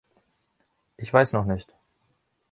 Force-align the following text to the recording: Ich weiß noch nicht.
Ich 0.97 1.13
weiß 1.13 1.33
noch 1.33 1.45
nicht. 1.45 1.75